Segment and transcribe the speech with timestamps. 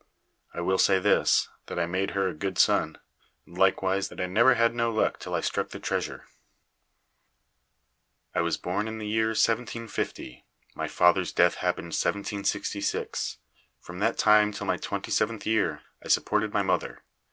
[0.51, 2.97] I will say this, that I made her a good son;
[3.45, 6.25] and likewise, that I never had no luck till I struck the Treasure.
[8.33, 10.43] I was born in the year 1750.
[10.73, 13.37] My father's death happened 1766.
[13.79, 17.03] From that time till my twenty seventh year, I supported my mother.